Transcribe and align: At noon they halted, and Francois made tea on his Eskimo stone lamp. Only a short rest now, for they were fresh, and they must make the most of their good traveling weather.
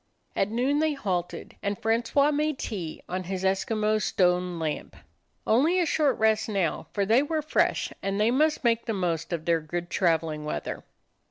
At 0.35 0.49
noon 0.49 0.79
they 0.79 0.93
halted, 0.93 1.57
and 1.61 1.77
Francois 1.79 2.31
made 2.31 2.57
tea 2.57 3.03
on 3.07 3.25
his 3.25 3.43
Eskimo 3.43 4.01
stone 4.01 4.57
lamp. 4.57 4.95
Only 5.45 5.79
a 5.79 5.85
short 5.85 6.17
rest 6.17 6.49
now, 6.49 6.87
for 6.91 7.05
they 7.05 7.21
were 7.21 7.43
fresh, 7.43 7.93
and 8.01 8.19
they 8.19 8.31
must 8.31 8.63
make 8.63 8.87
the 8.87 8.93
most 8.93 9.31
of 9.31 9.45
their 9.45 9.61
good 9.61 9.91
traveling 9.91 10.43
weather. 10.43 10.83